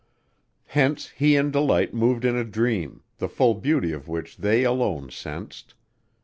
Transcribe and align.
Hence 0.65 1.09
he 1.09 1.35
and 1.35 1.53
Delight 1.53 1.93
moved 1.93 2.25
in 2.25 2.35
a 2.35 2.43
dream, 2.43 3.03
the 3.19 3.29
full 3.29 3.53
beauty 3.53 3.91
of 3.91 4.07
which 4.07 4.37
they 4.37 4.63
alone 4.63 5.11
sensed. 5.11 5.75